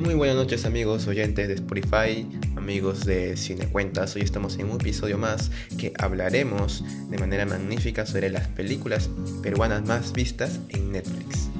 [0.00, 2.26] Muy buenas noches amigos oyentes de Spotify,
[2.56, 4.16] amigos de Cinecuentas.
[4.16, 9.10] Hoy estamos en un episodio más que hablaremos de manera magnífica sobre las películas
[9.42, 11.50] peruanas más vistas en Netflix.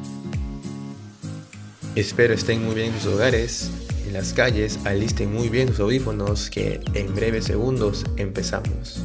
[1.94, 3.70] Espero estén muy bien en sus hogares,
[4.06, 9.04] en las calles, alisten muy bien sus audífonos que en breves segundos empezamos.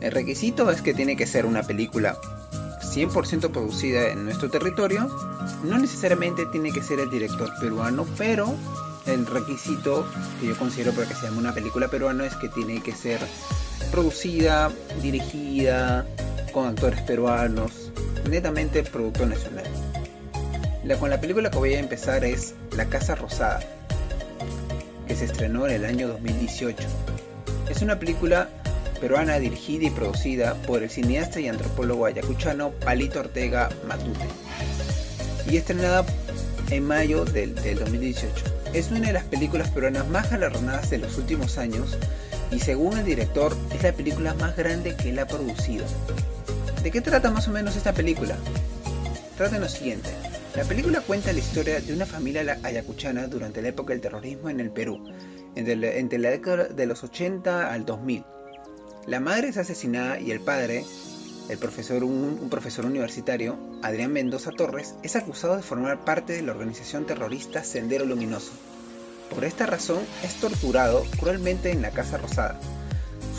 [0.00, 2.16] El requisito es que tiene que ser una película
[2.82, 5.08] 100% producida en nuestro territorio.
[5.64, 8.54] No necesariamente tiene que ser el director peruano, pero
[9.06, 10.06] el requisito
[10.40, 13.20] que yo considero para que se llame una película peruana es que tiene que ser
[13.90, 14.70] producida,
[15.02, 16.06] dirigida,
[16.52, 17.90] con actores peruanos,
[18.28, 19.66] netamente producto nacional.
[20.84, 23.60] La, con la película que voy a empezar es La Casa Rosada,
[25.06, 26.86] que se estrenó en el año 2018.
[27.68, 28.48] Es una película
[28.98, 34.26] peruana dirigida y producida por el cineasta y antropólogo ayacuchano Palito Ortega Matute
[35.50, 36.04] y estrenada
[36.70, 38.44] en mayo del, 2018.
[38.74, 41.96] Es una de las películas peruanas más galardonadas de los últimos años
[42.50, 45.86] y según el director es la película más grande que él ha producido.
[46.82, 48.36] ¿De qué trata más o menos esta película?
[49.36, 50.10] Trata lo siguiente.
[50.54, 54.60] La película cuenta la historia de una familia ayacuchana durante la época del terrorismo en
[54.60, 55.02] el Perú,
[55.54, 58.24] entre entre la década de los 80 al 2000
[59.08, 60.84] la madre es asesinada y el padre,
[61.48, 66.52] el profesor, un, profesor universitario, Adrián Mendoza Torres, es acusado de formar parte de la
[66.52, 68.52] organización terrorista Sendero Luminoso.
[69.34, 72.60] Por esta razón es torturado cruelmente en la Casa Rosada.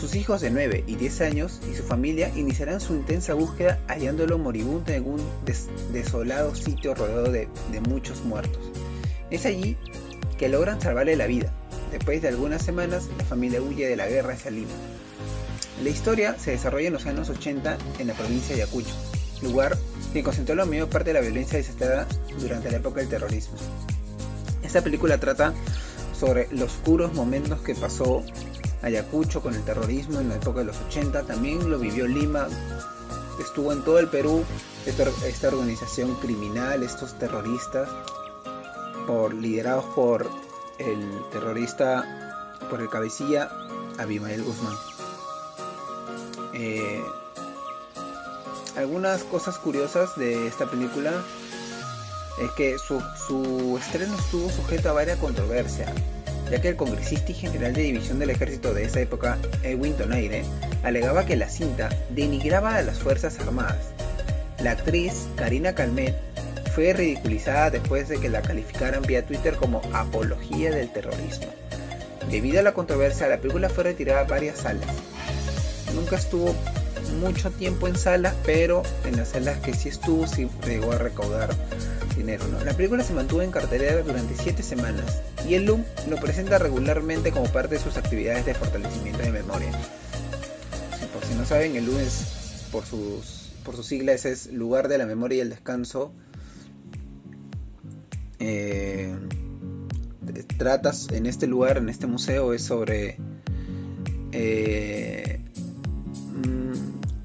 [0.00, 4.38] Sus hijos de 9 y 10 años y su familia iniciarán su intensa búsqueda hallándolo
[4.38, 5.20] moribundo en un
[5.92, 8.72] desolado sitio rodeado de, de muchos muertos.
[9.30, 9.76] Es allí
[10.36, 11.52] que logran salvarle la vida.
[11.92, 14.72] Después de algunas semanas, la familia huye de la guerra hacia Lima.
[15.82, 18.94] La historia se desarrolla en los años 80 en la provincia de Ayacucho,
[19.40, 19.78] lugar
[20.12, 22.06] que concentró la mayor parte de la violencia desatada
[22.38, 23.54] durante la época del terrorismo.
[24.62, 25.54] Esta película trata
[26.18, 28.22] sobre los oscuros momentos que pasó
[28.82, 32.46] Ayacucho con el terrorismo en la época de los 80, también lo vivió Lima,
[33.40, 34.44] estuvo en todo el Perú
[34.84, 37.88] esta, organización criminal, estos terroristas,
[39.06, 40.28] por, liderados por
[40.78, 41.00] el
[41.32, 43.50] terrorista, por el cabecilla
[43.98, 44.89] Abimael Guzmán.
[46.54, 47.02] Eh,
[48.76, 51.12] algunas cosas curiosas de esta película
[52.40, 55.90] es que su, estreno estuvo sujeto a varias controversias,
[56.50, 60.44] ya que el congresista y general de división del ejército de esa época, Edwin Donaire,
[60.82, 63.90] alegaba que la cinta denigraba a las Fuerzas Armadas.
[64.62, 66.14] La actriz Karina Calmet
[66.74, 71.52] fue ridiculizada después de que la calificaran vía Twitter como apología del terrorismo.
[72.30, 74.86] Debido a la controversia, la película fue retirada a varias salas,
[75.94, 76.54] nunca estuvo
[77.20, 81.50] mucho tiempo en salas, pero en las salas que sí estuvo, sí llegó a recaudar
[82.16, 82.44] dinero.
[82.64, 87.32] La película se mantuvo en cartelera durante 7 semanas y el LUM lo presenta regularmente
[87.32, 89.70] como parte de sus actividades de fortalecimiento de memoria.
[91.12, 94.98] por si no saben, el LUM es, por sus, por sus siglas, es Lugar de
[94.98, 96.12] la Memoria y el Descanso.
[98.38, 99.14] Eh,
[100.56, 103.16] tratas en este lugar, en este museo, es sobre
[104.32, 105.39] eh,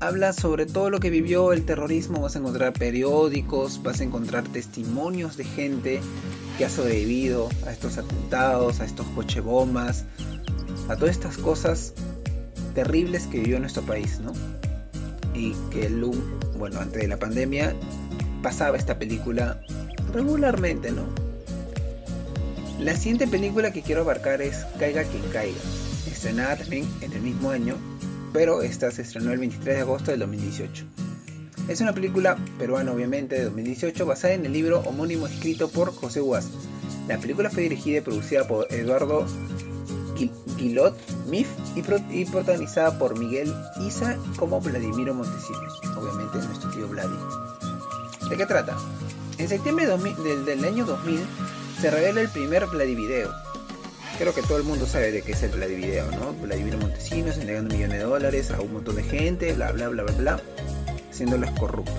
[0.05, 4.43] habla sobre todo lo que vivió el terrorismo, vas a encontrar periódicos, vas a encontrar
[4.43, 5.99] testimonios de gente
[6.57, 10.05] que ha sobrevivido a estos atentados, a estos cochebombas,
[10.89, 11.93] a todas estas cosas
[12.75, 14.33] terribles que vivió nuestro país, ¿no?
[15.33, 16.05] Y que el
[16.57, 17.75] bueno, antes de la pandemia
[18.43, 19.59] pasaba esta película
[20.13, 21.03] regularmente, ¿no?
[22.79, 25.57] La siguiente película que quiero abarcar es Caiga quien caiga,
[26.05, 27.75] estrenada también en el mismo año
[28.35, 30.85] pero esta se estrenó el 23 de agosto del 2018.
[31.69, 36.19] Es una película peruana obviamente de 2018 basada en el libro homónimo escrito por José
[36.19, 36.49] Guas.
[37.07, 39.25] La película fue dirigida y producida por Eduardo
[40.57, 40.97] Guilot
[41.27, 43.53] Mif y, protagonizada por Miguel
[43.87, 47.15] Isa como Vladimiro Montesinos, obviamente nuestro tío Vladi.
[48.29, 48.75] ¿De qué trata?
[49.37, 51.21] En septiembre del, del, año 2000
[51.79, 53.31] se revela el primer Vladivideo,
[54.17, 56.33] creo que todo el mundo sabe de qué es el Vladivideo, ¿no?
[56.33, 60.13] Vladimiro Montesinos entregando millones de dólares a un montón de gente, bla bla bla bla
[60.13, 60.41] bla,
[61.11, 61.95] haciéndolos corruptos.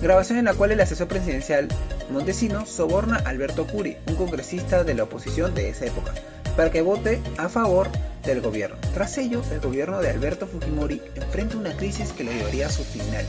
[0.00, 1.68] Grabación en la cual el asesor presidencial
[2.10, 6.12] Montesinos soborna a Alberto Curi, un congresista de la oposición de esa época,
[6.56, 7.88] para que vote a favor
[8.24, 8.76] del gobierno.
[8.94, 12.84] Tras ello, el gobierno de Alberto Fujimori enfrenta una crisis que lo llevaría a su
[12.84, 13.24] final.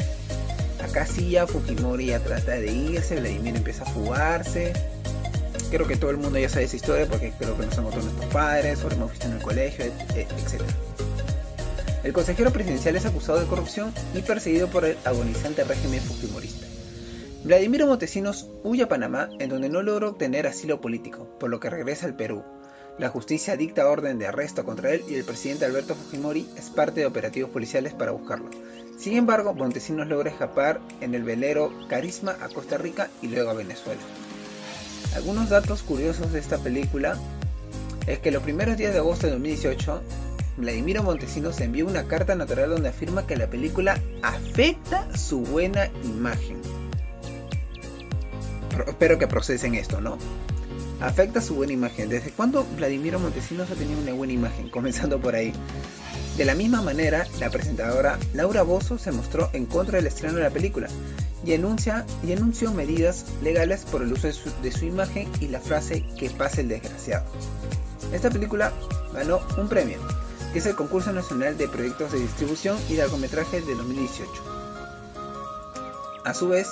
[0.83, 4.73] Acá sí ya Fujimori ya trata de irse, Vladimir empieza a fugarse.
[5.73, 8.05] Creo que todo el mundo ya sabe esa historia porque creo que nos han contado
[8.05, 10.61] nuestros padres, hemos visto en el colegio, etc.
[12.03, 16.67] El consejero presidencial es acusado de corrupción y perseguido por el agonizante régimen fujimorista.
[17.43, 21.71] Vladimiro Montesinos huye a Panamá, en donde no logra obtener asilo político, por lo que
[21.71, 22.43] regresa al Perú.
[22.99, 26.99] La justicia dicta orden de arresto contra él y el presidente Alberto Fujimori es parte
[26.99, 28.51] de operativos policiales para buscarlo.
[28.99, 33.55] Sin embargo, Montesinos logra escapar en el velero Carisma a Costa Rica y luego a
[33.55, 34.01] Venezuela.
[35.15, 37.17] Algunos datos curiosos de esta película
[38.07, 40.01] es que los primeros días de agosto de 2018,
[40.57, 46.61] Vladimiro Montesinos envió una carta natural donde afirma que la película afecta su buena imagen
[48.87, 50.17] espero que procesen esto, ¿no?
[51.01, 52.09] Afecta su buena imagen.
[52.09, 54.69] ¿Desde cuándo Vladimiro Montesinos ha tenido una buena imagen?
[54.71, 55.53] Comenzando por ahí.
[56.37, 60.43] De la misma manera, la presentadora Laura Bozo se mostró en contra del estreno de
[60.43, 60.87] la película
[61.45, 66.03] y, anuncia, y anunció medidas legales por el uso de su, imagen y la frase
[66.17, 67.25] que pase el desgraciado.
[68.11, 68.73] Esta película
[69.13, 69.99] ganó un premio,
[70.53, 74.31] que es el Concurso Nacional de Proyectos de Distribución y Largometraje de 2018.
[76.25, 76.67] A su vez,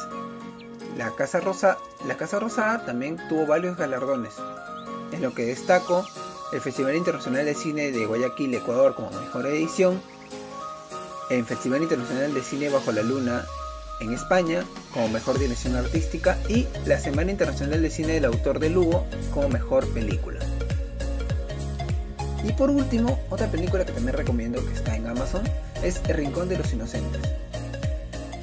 [0.98, 4.34] la Casa, Rosa, la Casa Rosada también tuvo varios galardones,
[5.12, 6.04] en lo que destaco
[6.52, 10.02] el Festival Internacional de Cine de Guayaquil, Ecuador, como mejor edición,
[11.30, 13.46] el Festival Internacional de Cine Bajo la Luna
[14.02, 16.38] en España como mejor dirección artística.
[16.50, 20.40] Y la Semana Internacional de Cine del Autor de Lugo como mejor película.
[22.44, 25.44] Y por último, otra película que también recomiendo que está en Amazon
[25.84, 27.22] es El Rincón de los Inocentes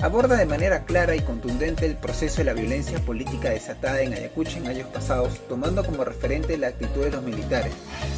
[0.01, 4.59] aborda de manera clara y contundente el proceso de la violencia política desatada en Ayacucho
[4.59, 7.73] en años pasados, tomando como referente la actitud de los militares,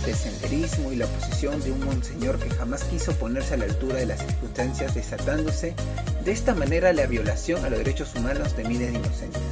[0.06, 3.96] el senderismo y la oposición de un monseñor que jamás quiso ponerse a la altura
[3.96, 5.74] de las circunstancias, desatándose
[6.24, 9.42] de esta manera la violación a los derechos humanos de miles de inocentes.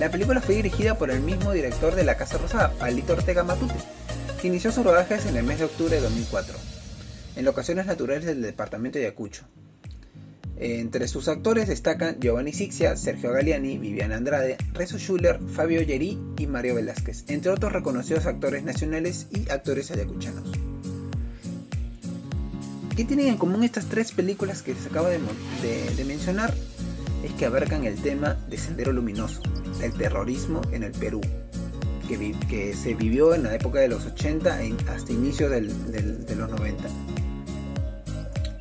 [0.00, 3.74] La película fue dirigida por el mismo director de La Casa Rosada, Palito Ortega Matute,
[4.40, 6.54] que inició sus rodajes en el mes de octubre de 2004,
[7.36, 9.44] en locaciones naturales del departamento de Ayacucho,
[10.62, 16.46] entre sus actores destacan Giovanni Sixia, Sergio Galiani, Viviana Andrade, Rezo Schuller, Fabio Yeri y
[16.46, 20.52] Mario Velázquez, entre otros reconocidos actores nacionales y actores ayacuchanos.
[22.94, 26.52] ¿Qué tienen en común estas tres películas que les acabo de, mencionar?
[27.24, 29.40] Es que abarcan el tema de Sendero Luminoso,
[29.82, 31.22] el terrorismo en el Perú,
[32.06, 34.58] que, se vivió en la época de los 80
[34.88, 36.84] hasta inicios de los 90.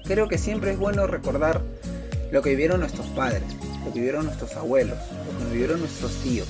[0.06, 1.62] Creo que siempre es bueno recordar
[2.32, 3.44] lo que vivieron nuestros padres,
[3.86, 4.98] lo que vivieron nuestros abuelos,
[5.34, 6.48] lo que vivieron nuestros tíos.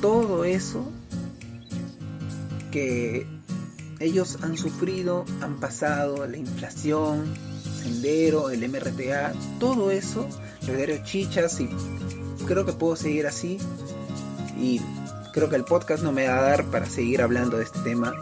[0.00, 0.90] Todo eso
[2.70, 3.26] que
[4.00, 7.24] ellos han sufrido, han pasado, la inflación,
[7.82, 10.28] Sendero, el MRTA, todo eso,
[10.66, 11.68] Redero Chichas y
[12.46, 13.58] creo que puedo seguir así
[14.58, 14.80] y
[15.32, 18.12] creo que el podcast no me va a dar para seguir hablando de este tema,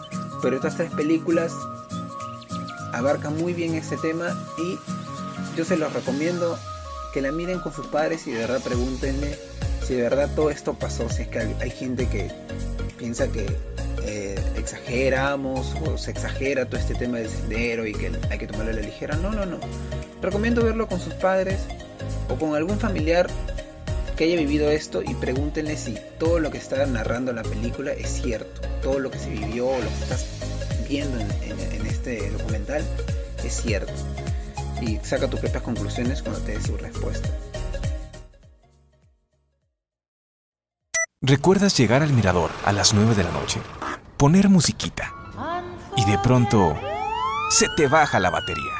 [0.42, 1.52] pero estas tres películas
[2.92, 5.01] abarcan muy bien ese tema y
[5.56, 6.58] yo se los recomiendo
[7.12, 9.38] que la miren con sus padres y de verdad pregúntenle
[9.87, 11.08] si de verdad todo esto pasó.
[11.08, 12.31] Si es que hay, gente que
[12.99, 13.47] piensa que
[14.04, 18.73] eh, exageramos o se exagera todo este tema del sendero y que hay que tomarlo
[18.73, 19.16] a la ligera.
[19.16, 19.59] No, no, no.
[20.23, 21.59] Recomiendo verlo con sus padres
[22.28, 23.28] o con algún familiar
[24.16, 28.09] que haya vivido esto y pregúntenle si todo lo que está narrando la película es
[28.23, 28.61] cierto.
[28.82, 30.26] Todo lo que se vivió o lo que estás
[30.88, 32.82] viendo en este documental
[33.44, 33.92] es cierto
[34.82, 37.28] y saca tus propias conclusiones cuando te des su respuesta.
[41.20, 43.60] ¿Recuerdas llegar al mirador a las 9 de la noche?
[44.16, 45.14] Poner musiquita.
[45.96, 46.76] Y de pronto
[47.50, 48.72] se te baja la batería.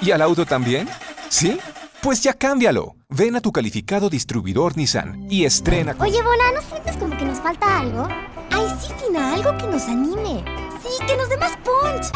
[0.00, 0.88] ¿Y al auto también?
[1.28, 1.58] ¿Sí?
[2.02, 2.96] Pues ya cámbialo.
[3.08, 5.94] Ven a tu calificado distribuidor Nissan y estrena.
[6.00, 8.08] Oye, Bona, ¿no sientes como que nos falta algo?
[8.50, 10.44] Ay, sí, Tina, algo que nos anime.
[10.82, 12.10] Sí, que nos dé más punch.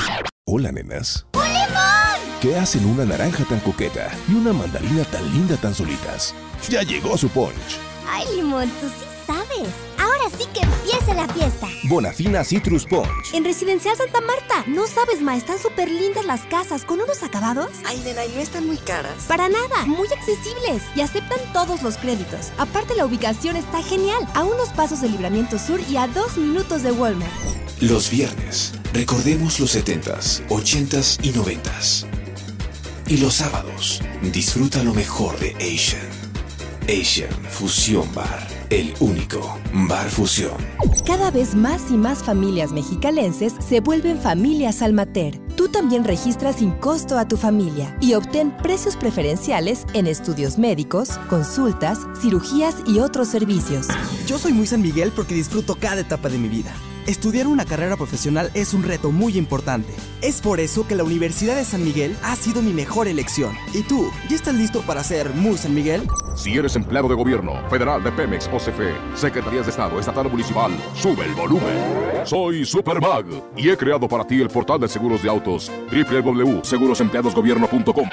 [0.46, 1.26] Hola, nenas.
[2.40, 6.34] ¿Qué hacen una naranja tan coqueta y una mandarina tan linda tan solitas?
[6.70, 7.76] Ya llegó su punch.
[8.08, 9.68] Ay, Limón, tú sí sabes.
[9.98, 11.68] Ahora sí que empiece la fiesta.
[11.84, 13.34] Bonafina Citrus Punch.
[13.34, 14.64] En Residencial Santa Marta.
[14.66, 17.72] No sabes, ma, están súper lindas las casas con unos acabados.
[17.84, 19.24] Ay, nena, ¿y no están muy caras?
[19.28, 22.52] Para nada, muy accesibles y aceptan todos los créditos.
[22.56, 24.26] Aparte, la ubicación está genial.
[24.32, 27.30] A unos pasos del Libramiento Sur y a dos minutos de Walmart.
[27.82, 32.19] Los viernes, recordemos los 70s, 80s y 90s.
[33.10, 34.00] Y los sábados,
[34.32, 36.08] disfruta lo mejor de Asian.
[36.84, 40.56] Asian Fusión Bar, el único bar fusión.
[41.04, 45.40] Cada vez más y más familias mexicalenses se vuelven familias Almater.
[45.56, 51.18] Tú también registras sin costo a tu familia y obtén precios preferenciales en estudios médicos,
[51.28, 53.88] consultas, cirugías y otros servicios.
[54.28, 56.72] Yo soy muy San Miguel porque disfruto cada etapa de mi vida.
[57.06, 59.92] Estudiar una carrera profesional es un reto muy importante.
[60.22, 63.54] Es por eso que la Universidad de San Miguel ha sido mi mejor elección.
[63.72, 66.06] ¿Y tú, ya estás listo para ser muy San Miguel?
[66.36, 70.30] Si eres empleado de gobierno, federal de Pemex o CFE, Secretarías de Estado, Estatal o
[70.30, 71.74] Municipal, sube el volumen.
[72.24, 73.24] Soy Supermag
[73.56, 78.08] y he creado para ti el portal de seguros de autos www.segurosempleadosgobierno.com.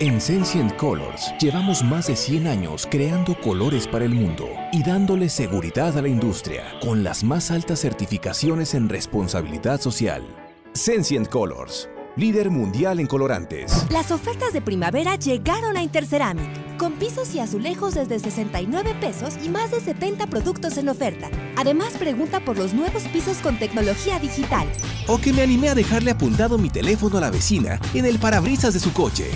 [0.00, 5.28] En Sensient Colors llevamos más de 100 años creando colores para el mundo y dándole
[5.28, 10.26] seguridad a la industria con las más altas certificaciones en responsabilidad social.
[10.72, 13.86] Sensient Colors, líder mundial en colorantes.
[13.90, 19.48] Las ofertas de primavera llegaron a Interceramic, con pisos y azulejos desde 69 pesos y
[19.48, 21.30] más de 70 productos en oferta.
[21.54, 24.66] Además, pregunta por los nuevos pisos con tecnología digital.
[25.06, 28.74] O que me animé a dejarle apuntado mi teléfono a la vecina en el parabrisas
[28.74, 29.30] de su coche.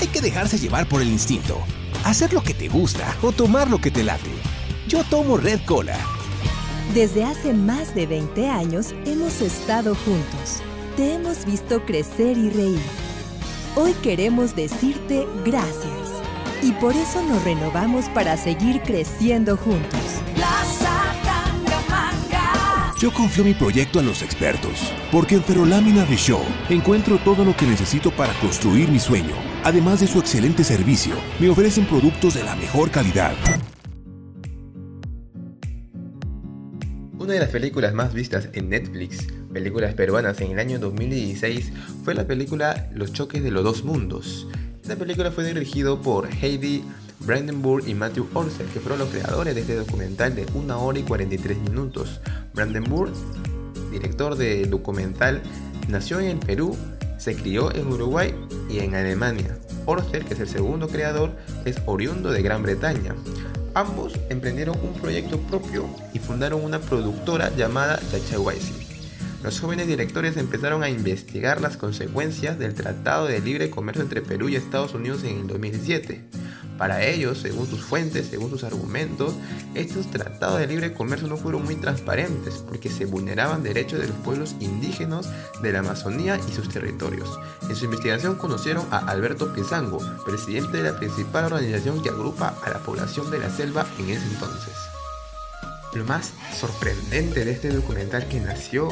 [0.00, 1.58] Hay que dejarse llevar por el instinto,
[2.04, 4.30] hacer lo que te gusta o tomar lo que te late.
[4.88, 5.98] Yo tomo Red Cola.
[6.92, 10.62] Desde hace más de 20 años hemos estado juntos.
[10.96, 12.80] Te hemos visto crecer y reír.
[13.74, 15.92] Hoy queremos decirte gracias.
[16.62, 20.00] Y por eso nos renovamos para seguir creciendo juntos.
[22.98, 27.54] Yo confío mi proyecto a los expertos, porque en Ferrolámina de Show encuentro todo lo
[27.54, 29.34] que necesito para construir mi sueño.
[29.66, 33.32] Además de su excelente servicio, me ofrecen productos de la mejor calidad.
[37.18, 41.72] Una de las películas más vistas en Netflix, películas peruanas en el año 2016,
[42.04, 44.46] fue la película Los choques de los dos mundos.
[44.82, 46.84] Esta película fue dirigido por Heidi
[47.18, 51.02] Brandenburg y Matthew Orser, que fueron los creadores de este documental de 1 hora y
[51.02, 52.20] 43 minutos.
[52.54, 53.10] Brandenburg,
[53.90, 55.42] director del documental,
[55.88, 56.76] nació en el Perú,
[57.18, 58.32] se crió en Uruguay
[58.68, 59.56] y en Alemania.
[59.84, 61.32] Orser, que es el segundo creador,
[61.64, 63.14] es oriundo de Gran Bretaña.
[63.74, 68.86] Ambos emprendieron un proyecto propio y fundaron una productora llamada Yachawaisi.
[69.42, 74.48] Los jóvenes directores empezaron a investigar las consecuencias del Tratado de Libre Comercio entre Perú
[74.48, 76.24] y Estados Unidos en el 2007.
[76.78, 79.34] Para ellos, según sus fuentes, según sus argumentos,
[79.74, 84.16] estos tratados de libre comercio no fueron muy transparentes porque se vulneraban derechos de los
[84.18, 85.30] pueblos indígenas
[85.62, 87.38] de la Amazonía y sus territorios.
[87.68, 92.70] En su investigación conocieron a Alberto Pizango, presidente de la principal organización que agrupa a
[92.70, 94.74] la población de la selva en ese entonces.
[95.94, 98.88] Lo más sorprendente de este documental que nació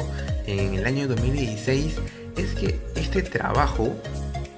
[0.47, 1.97] en el año 2016
[2.35, 3.95] es que este trabajo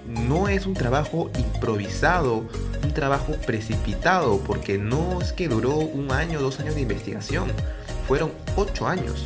[0.08, 2.46] no es un trabajo improvisado,
[2.84, 7.52] un trabajo precipitado, porque no es que duró un año, dos años de investigación,
[8.08, 9.26] fueron ocho años.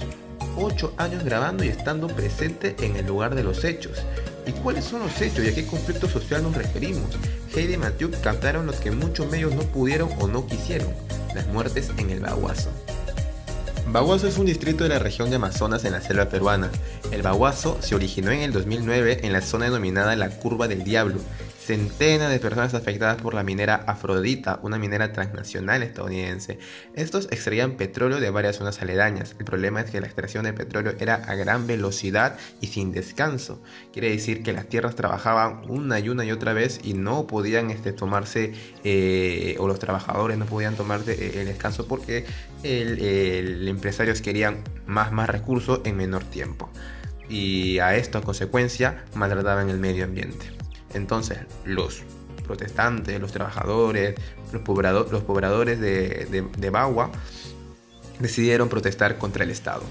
[0.58, 4.04] Ocho años grabando y estando presente en el lugar de los hechos.
[4.46, 7.12] ¿Y cuáles son los hechos y a qué conflicto social nos referimos?
[7.56, 10.90] Heidi y Matthew captaron los que muchos medios no pudieron o no quisieron,
[11.36, 12.70] las muertes en el Baguazo.
[13.92, 16.72] Baguazo es un distrito de la región de Amazonas en la selva peruana.
[17.12, 21.20] El Baguazo se originó en el 2009 en la zona denominada la Curva del Diablo.
[21.62, 26.58] Centenas de personas afectadas por la minera Afrodita, una minera transnacional estadounidense.
[26.96, 29.36] Estos extraían petróleo de varias zonas aledañas.
[29.38, 33.62] El problema es que la extracción de petróleo era a gran velocidad y sin descanso.
[33.94, 37.70] Quiere decir que las tierras trabajaban una y una y otra vez y no podían
[37.70, 38.54] este, tomarse,
[38.84, 42.26] eh, o los trabajadores no podían tomarse eh, el descanso porque
[42.64, 46.72] el, el empresarios querían más, más recursos en menor tiempo.
[47.30, 50.61] Y a esto, a consecuencia, maltrataban el medio ambiente.
[50.94, 52.04] Entonces, los
[52.46, 54.16] protestantes, los trabajadores,
[54.52, 57.12] los, los pobladores de, de, de Bagua
[58.20, 59.84] decidieron protestar contra el Estado.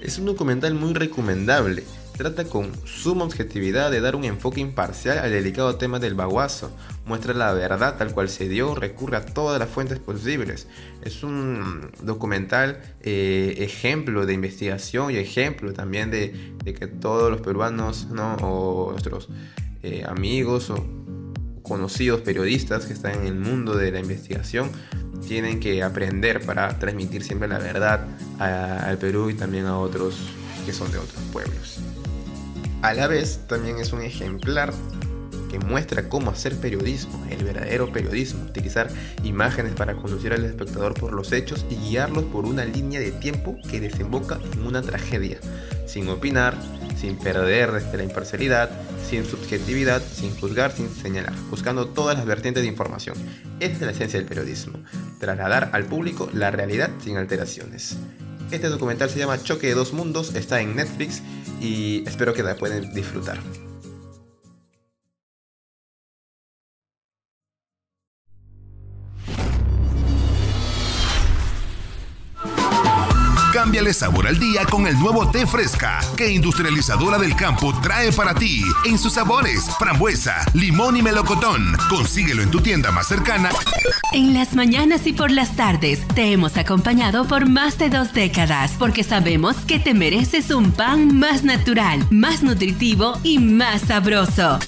[0.00, 1.82] Es un documental muy recomendable.
[2.16, 6.70] Trata con suma objetividad de dar un enfoque imparcial al delicado tema del baguazo.
[7.04, 10.66] Muestra la verdad tal cual se dio, recurre a todas las fuentes posibles.
[11.02, 17.40] Es un documental eh, ejemplo de investigación y ejemplo también de, de que todos los
[17.40, 18.34] peruanos ¿no?
[18.42, 19.28] o nuestros
[19.88, 20.84] eh, amigos o
[21.62, 24.70] conocidos periodistas que están en el mundo de la investigación
[25.26, 28.06] tienen que aprender para transmitir siempre la verdad
[28.38, 30.16] al Perú y también a otros
[30.64, 31.78] que son de otros pueblos.
[32.82, 34.72] A la vez también es un ejemplar
[35.48, 38.88] que muestra cómo hacer periodismo, el verdadero periodismo, utilizar
[39.24, 43.56] imágenes para conducir al espectador por los hechos y guiarlos por una línea de tiempo
[43.70, 45.38] que desemboca en una tragedia,
[45.86, 46.54] sin opinar,
[46.98, 48.70] sin perder la imparcialidad,
[49.08, 53.16] sin subjetividad, sin juzgar, sin señalar, buscando todas las vertientes de información.
[53.60, 54.78] Esta es la esencia del periodismo,
[55.18, 57.96] trasladar al público la realidad sin alteraciones.
[58.50, 61.22] Este documental se llama Choque de dos mundos, está en Netflix
[61.60, 63.38] y espero que la puedan disfrutar.
[73.68, 78.32] Cámbiale sabor al día con el nuevo té fresca que Industrializadora del Campo trae para
[78.32, 81.76] ti en sus sabores frambuesa, limón y melocotón.
[81.90, 83.50] Consíguelo en tu tienda más cercana.
[84.14, 88.72] En las mañanas y por las tardes te hemos acompañado por más de dos décadas
[88.78, 94.60] porque sabemos que te mereces un pan más natural, más nutritivo y más sabroso.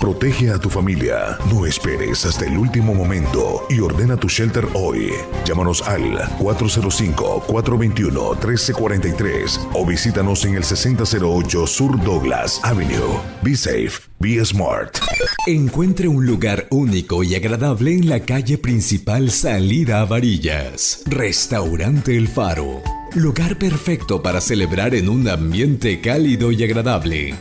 [0.00, 1.36] Protege a tu familia.
[1.50, 5.12] No esperes hasta el último momento y ordena tu shelter hoy.
[5.44, 13.20] Llámanos al 405 421 1343 o visítanos en el 6008 Sur Douglas Avenue.
[13.42, 14.98] Be safe, be smart.
[15.46, 21.02] Encuentre un lugar único y agradable en la calle principal Salida a Varillas.
[21.06, 22.95] Restaurante El Faro.
[23.14, 27.34] Lugar perfecto para celebrar en un ambiente cálido y agradable.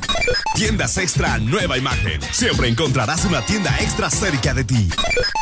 [0.55, 2.21] Tiendas Extra Nueva Imagen.
[2.31, 4.89] Siempre encontrarás una tienda extra cerca de ti.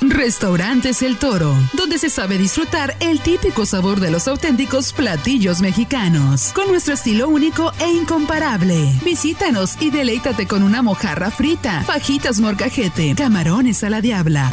[0.02, 6.52] Restaurantes El Toro, donde se sabe disfrutar el típico sabor de los auténticos platillos mexicanos,
[6.54, 8.92] con nuestro estilo único e incomparable.
[9.06, 14.52] Visítanos y deleítate con una mojarra frita, fajitas morcajete, camarones a la diabla.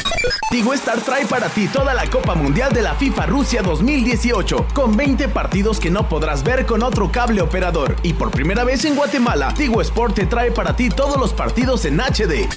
[0.50, 4.96] Tigo Star trae para ti toda la Copa Mundial de la FIFA Rusia 2018, con
[4.96, 7.96] 20 partidos que no podrás ver con otro cable operador.
[8.02, 11.84] Y por primera vez en Guatemala, Tigo Sport te trae para ti todos los partidos
[11.84, 12.48] en HD.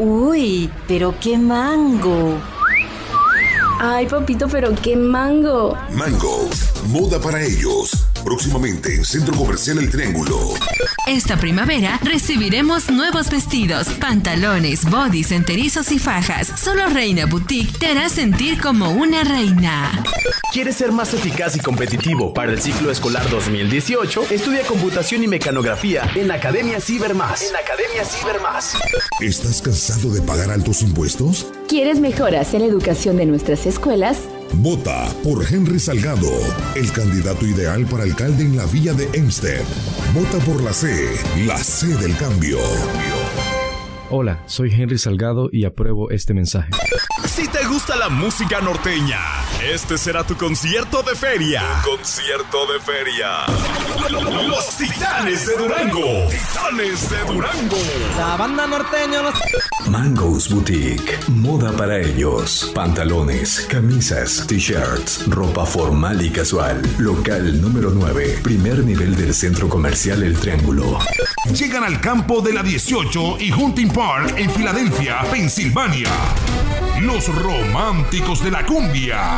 [0.00, 2.34] Uy, pero qué mango.
[3.78, 5.76] Ay, papito, pero qué mango.
[5.92, 6.48] Mango,
[6.88, 8.05] moda para ellos.
[8.26, 10.36] Próximamente en Centro Comercial El Triángulo.
[11.06, 16.48] Esta primavera recibiremos nuevos vestidos, pantalones, bodys, enterizos y fajas.
[16.60, 20.02] Solo Reina Boutique te hará sentir como una reina.
[20.52, 24.26] ¿Quieres ser más eficaz y competitivo para el ciclo escolar 2018?
[24.32, 27.48] Estudia computación y mecanografía en Academia Cibermás.
[27.48, 28.76] En Academia Cibermás.
[29.20, 31.46] ¿Estás cansado de pagar altos impuestos?
[31.68, 34.18] ¿Quieres mejoras en la educación de nuestras escuelas?
[34.54, 36.30] Vota por Henry Salgado,
[36.74, 39.64] el candidato ideal para alcalde en la villa de Hempstead.
[40.14, 40.88] Vota por la C,
[41.44, 42.58] la C del cambio.
[44.10, 46.70] Hola, soy Henry Salgado y apruebo este mensaje.
[47.26, 49.18] Si te gusta la música norteña,
[49.62, 51.62] este será tu concierto de feria.
[51.84, 53.46] concierto de feria.
[54.46, 56.28] Los Titanes de Durango.
[56.28, 57.76] Titanes de Durango.
[58.16, 59.34] La banda norteña los...
[59.88, 61.18] Mango's Boutique.
[61.28, 62.70] Moda para ellos.
[62.74, 66.82] Pantalones, camisas, t-shirts, ropa formal y casual.
[66.98, 68.40] Local número 9.
[68.42, 70.98] Primer nivel del centro comercial El Triángulo.
[71.52, 76.10] Llegan al campo de la 18 y Hunting Park en Filadelfia, Pensilvania.
[77.00, 79.35] Los románticos de la cumbia.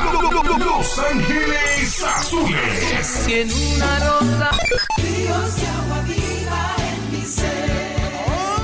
[0.59, 3.27] Los Ángeles Azules.
[3.29, 4.51] En una rosa.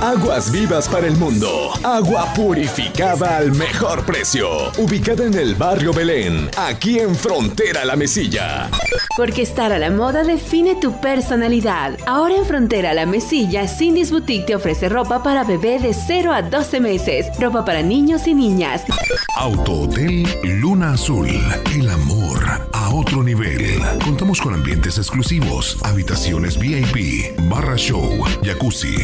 [0.01, 1.71] Aguas vivas para el mundo.
[1.83, 4.71] Agua purificada al mejor precio.
[4.77, 8.69] Ubicada en el barrio Belén, aquí en Frontera La Mesilla.
[9.15, 11.97] Porque estar a la moda define tu personalidad.
[12.05, 16.41] Ahora en Frontera La Mesilla, Cindy's Boutique te ofrece ropa para bebé de 0 a
[16.41, 17.27] 12 meses.
[17.39, 18.83] Ropa para niños y niñas.
[19.37, 21.29] Auto Hotel Luna Azul.
[21.73, 23.81] El amor otro nivel.
[24.05, 28.95] Contamos con ambientes exclusivos, habitaciones VIP, barra show, jacuzzi.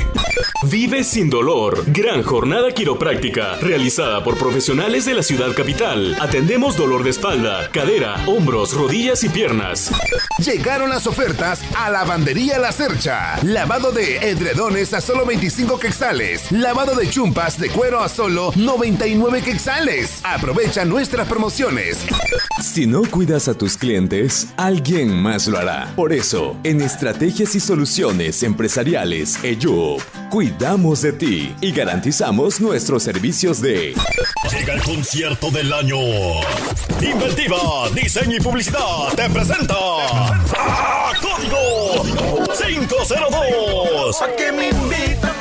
[0.63, 1.83] Vive sin dolor.
[1.87, 6.15] Gran jornada quiropráctica realizada por profesionales de la ciudad capital.
[6.21, 9.91] Atendemos dolor de espalda, cadera, hombros, rodillas y piernas.
[10.37, 13.39] Llegaron las ofertas a Lavandería La Cercha.
[13.43, 16.51] Lavado de edredones a solo 25 quexales.
[16.51, 20.21] Lavado de chumpas de cuero a solo 99 quexales.
[20.23, 22.05] Aprovecha nuestras promociones.
[22.61, 25.91] Si no cuidas a tus clientes, alguien más lo hará.
[25.95, 33.59] Por eso, en Estrategias y Soluciones Empresariales, EYUP, cuidamos de ti y garantizamos nuestros servicios
[33.59, 33.95] de...
[34.51, 35.97] Llega el concierto del año.
[37.01, 39.75] Inventiva, diseño y publicidad te presenta.
[39.75, 42.03] ¡Ah, Código
[42.55, 44.21] 502.
[44.21, 45.40] ¿A qué me invita?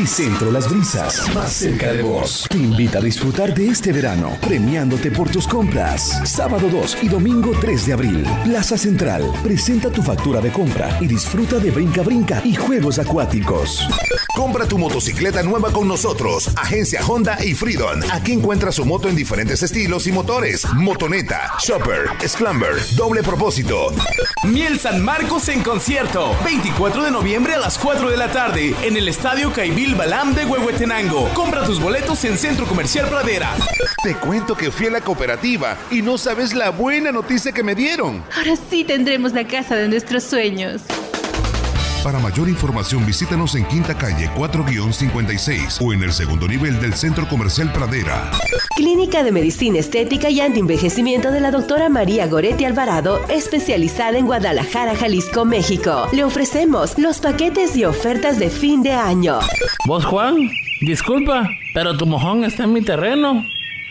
[0.00, 2.46] Multicentro Las Brisas, más cerca de vos.
[2.48, 6.22] Te invita a disfrutar de este verano, premiándote por tus compras.
[6.24, 8.24] Sábado 2 y domingo 3 de abril.
[8.42, 13.86] Plaza Central, presenta tu factura de compra y disfruta de brinca brinca y juegos acuáticos.
[14.34, 18.00] Compra tu motocicleta nueva con nosotros, Agencia Honda y Freedom.
[18.10, 20.66] Aquí encuentras su moto en diferentes estilos y motores.
[20.72, 23.92] Motoneta, Shopper, Sclamber, doble propósito.
[24.44, 26.34] Miel San Marcos en concierto.
[26.42, 30.44] 24 de noviembre a las 4 de la tarde en el Estadio Caibil Balam de
[30.44, 31.28] Huehuetenango.
[31.34, 33.50] Compra tus boletos en Centro Comercial Pradera.
[34.02, 37.74] Te cuento que fui a la cooperativa y no sabes la buena noticia que me
[37.74, 38.22] dieron.
[38.36, 40.82] Ahora sí tendremos la casa de nuestros sueños.
[42.02, 47.28] Para mayor información visítanos en Quinta Calle 4-56 o en el segundo nivel del Centro
[47.28, 48.30] Comercial Pradera.
[48.74, 54.96] Clínica de Medicina Estética y Antienvejecimiento de la doctora María Goretti Alvarado, especializada en Guadalajara,
[54.96, 56.08] Jalisco, México.
[56.14, 59.40] Le ofrecemos los paquetes y ofertas de fin de año.
[59.86, 60.50] ¿Vos, Juan?
[60.80, 63.44] Disculpa, pero tu mojón está en mi terreno.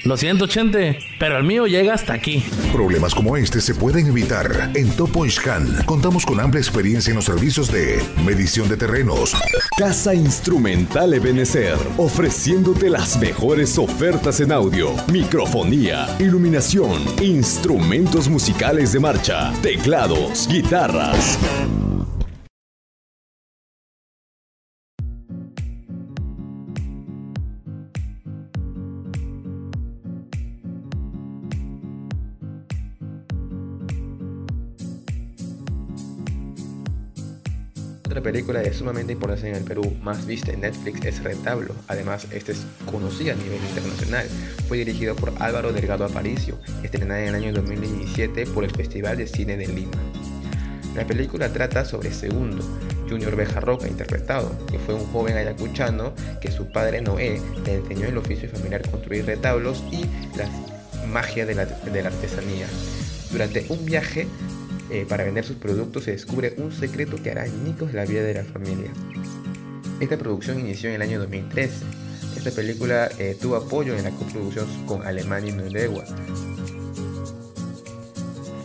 [0.04, 2.44] Lo siento, Chente, pero el mío llega hasta aquí.
[2.72, 4.72] Problemas como este se pueden evitar.
[4.74, 9.36] En Topo Ishan contamos con amplia experiencia en los servicios de medición de terrenos.
[9.78, 19.52] Casa Instrumental Ebenecer, ofreciéndote las mejores ofertas en audio, microfonía, iluminación, instrumentos musicales de marcha,
[19.62, 21.38] teclados, guitarras.
[38.32, 41.74] Película de sumamente importancia en el Perú, más vista en Netflix, es Retablo.
[41.88, 44.28] Además, este es conocida a nivel internacional.
[44.68, 49.26] Fue dirigido por Álvaro Delgado Aparicio, estrenada en el año 2017 por el Festival de
[49.26, 49.98] Cine de Lima.
[50.96, 52.64] La película trata sobre Segundo,
[53.10, 58.18] Junior Bejarroca interpretado, que fue un joven ayacuchano que su padre Noé le enseñó el
[58.20, 60.06] oficio familiar construir retablos y
[60.38, 60.48] la
[61.08, 62.68] magia de la, de la artesanía.
[63.32, 64.28] Durante un viaje
[64.92, 68.34] eh, para vender sus productos se descubre un secreto que hará añicos la vida de
[68.34, 68.92] la familia.
[70.00, 71.86] Esta producción inició en el año 2013.
[72.38, 76.06] Esta película eh, tuvo apoyo en la coproducción con Alemania y Noruega.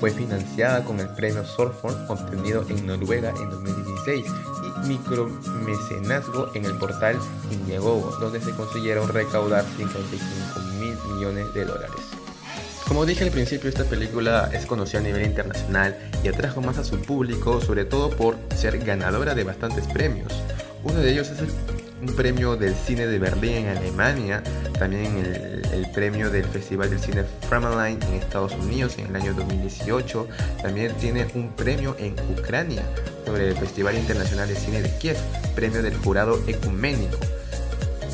[0.01, 6.77] Fue financiada con el premio Sorfond obtenido en Noruega en 2016 y micromecenazgo en el
[6.79, 7.19] portal
[7.51, 12.14] Indiegogo, donde se consiguieron recaudar 55 mil millones de dólares.
[12.89, 16.85] Como dije al principio, esta película es conocida a nivel internacional y atrajo más a
[16.85, 20.33] su público, sobre todo por ser ganadora de bastantes premios.
[20.83, 24.43] Uno de ellos es un premio del cine de Berlín en Alemania,
[24.79, 29.33] también el, el premio del Festival del Cine Framaline en Estados Unidos en el año
[29.33, 30.29] 2018,
[30.63, 32.83] también tiene un premio en Ucrania
[33.25, 35.17] sobre el Festival Internacional de Cine de Kiev,
[35.55, 37.17] premio del jurado ecuménico.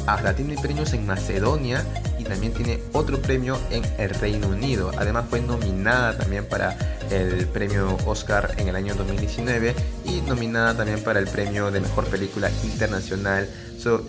[0.07, 1.85] Ahora tiene premios en Macedonia
[2.31, 4.93] también tiene otro premio en el Reino Unido.
[4.97, 6.77] Además fue nominada también para
[7.11, 12.07] el premio Oscar en el año 2019 y nominada también para el premio de mejor
[12.07, 13.49] película internacional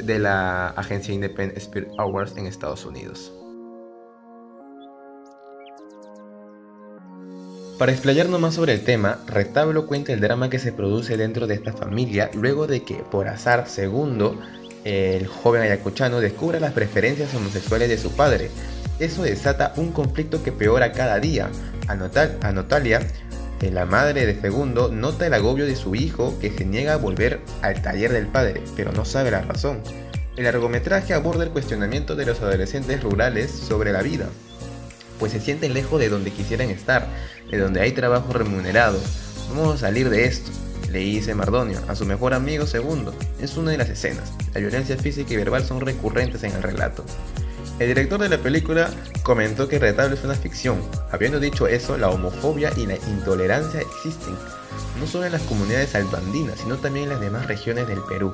[0.03, 3.33] de la agencia Independent Spirit Awards en Estados Unidos.
[7.79, 11.55] Para explayarnos más sobre el tema, Retablo cuenta el drama que se produce dentro de
[11.55, 14.39] esta familia luego de que, por azar segundo,
[14.83, 18.49] el joven ayacuchano descubre las preferencias homosexuales de su padre.
[18.99, 21.49] Eso desata un conflicto que peora cada día.
[21.87, 23.01] A, Notalia,
[23.61, 27.41] la madre de Segundo, nota el agobio de su hijo que se niega a volver
[27.61, 29.81] al taller del padre, pero no sabe la razón.
[30.37, 34.29] El largometraje aborda el cuestionamiento de los adolescentes rurales sobre la vida,
[35.19, 37.07] pues se sienten lejos de donde quisieran estar,
[37.51, 38.99] de donde hay trabajo remunerado.
[39.49, 40.49] Vamos a salir de esto
[40.91, 43.13] le dice Mardonio a su mejor amigo Segundo.
[43.39, 44.33] Es una de las escenas.
[44.53, 47.05] La violencia física y verbal son recurrentes en el relato.
[47.79, 48.91] El director de la película
[49.23, 50.81] comentó que Retablo es una ficción.
[51.11, 54.35] Habiendo dicho eso, la homofobia y la intolerancia existen,
[54.99, 58.33] no solo en las comunidades altoandinas, sino también en las demás regiones del Perú.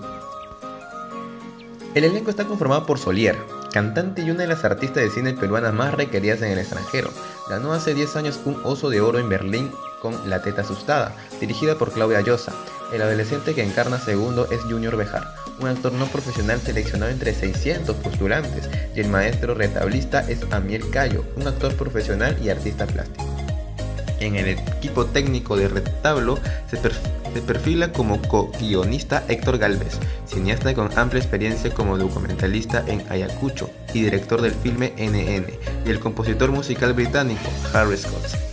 [1.93, 3.37] El elenco está conformado por Solier,
[3.71, 7.11] cantante y una de las artistas de cine peruanas más requeridas en el extranjero.
[7.49, 11.77] Ganó hace 10 años un oso de oro en Berlín con La Teta Asustada, dirigida
[11.77, 12.53] por Claudia Llosa.
[12.93, 17.95] El adolescente que encarna segundo es Junior Bejar, un actor no profesional seleccionado entre 600
[17.97, 23.25] postulantes, y el maestro retablista es Amiel Cayo, un actor profesional y artista plástico.
[24.19, 26.77] En el equipo técnico de Retablo se,
[27.41, 34.41] perfila como co-guionista Héctor Galvez, cineasta con amplia experiencia como documentalista en Ayacucho y director
[34.41, 35.47] del filme NN,
[35.85, 38.46] y el compositor musical británico Harry Scott.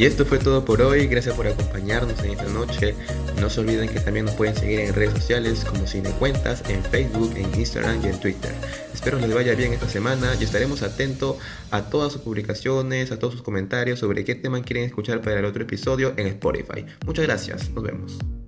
[0.00, 2.94] Y esto fue todo por hoy, gracias por acompañarnos en esta noche.
[3.38, 7.34] No se olviden que también nos pueden seguir en redes sociales como Cinecuentas, en Facebook,
[7.36, 8.50] en Instagram y en Twitter.
[8.94, 11.36] Espero les vaya bien esta semana y estaremos atentos
[11.70, 15.44] a todas sus publicaciones, a todos sus comentarios sobre qué tema quieren escuchar para el
[15.44, 16.86] otro episodio en Spotify.
[17.04, 18.39] Muchas gracias, nos vemos.